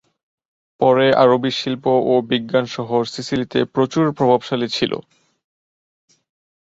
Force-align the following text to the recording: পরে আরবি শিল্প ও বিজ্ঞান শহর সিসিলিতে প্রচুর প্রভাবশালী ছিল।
পরে 0.81 1.07
আরবি 1.23 1.51
শিল্প 1.59 1.83
ও 2.05 2.23
বিজ্ঞান 2.31 2.65
শহর 2.75 3.01
সিসিলিতে 3.13 3.59
প্রচুর 3.75 4.05
প্রভাবশালী 4.17 4.67
ছিল। 4.77 4.91